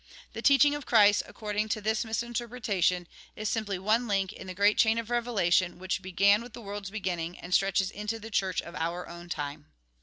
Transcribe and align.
The 0.33 0.41
teaching 0.41 0.73
of 0.73 0.87
Christ, 0.87 1.21
accord 1.27 1.57
ing 1.57 1.69
to 1.69 1.79
this 1.79 2.03
misinterpretation, 2.03 3.07
is 3.35 3.49
simply 3.49 3.77
one 3.77 4.07
link 4.07 4.33
in 4.33 4.47
the 4.47 4.55
great 4.55 4.75
chain 4.79 4.97
of 4.97 5.11
revelation 5.11 5.77
which 5.77 6.01
began 6.01 6.41
with 6.41 6.53
the 6.53 6.59
world's 6.61 6.89
beginning 6.89 7.37
and 7.37 7.53
stretches 7.53 7.91
into 7.91 8.17
the 8.17 8.31
Church 8.31 8.63
of 8.63 8.73
our 8.73 9.07
own 9.07 9.29
time. 9.29 9.67